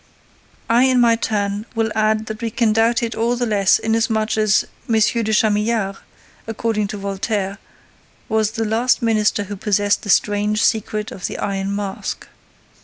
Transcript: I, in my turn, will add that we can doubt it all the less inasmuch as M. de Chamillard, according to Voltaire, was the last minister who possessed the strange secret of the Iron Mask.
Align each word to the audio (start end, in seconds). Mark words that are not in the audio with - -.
I, 0.67 0.85
in 0.85 0.99
my 0.99 1.15
turn, 1.15 1.67
will 1.75 1.91
add 1.93 2.25
that 2.25 2.41
we 2.41 2.49
can 2.49 2.73
doubt 2.73 3.03
it 3.03 3.13
all 3.13 3.35
the 3.35 3.45
less 3.45 3.77
inasmuch 3.77 4.35
as 4.35 4.65
M. 4.89 4.95
de 4.99 5.31
Chamillard, 5.31 5.97
according 6.47 6.87
to 6.87 6.97
Voltaire, 6.97 7.59
was 8.27 8.49
the 8.53 8.65
last 8.65 9.03
minister 9.03 9.43
who 9.43 9.55
possessed 9.55 10.01
the 10.01 10.09
strange 10.09 10.63
secret 10.63 11.11
of 11.11 11.27
the 11.27 11.37
Iron 11.37 11.75
Mask. 11.75 12.27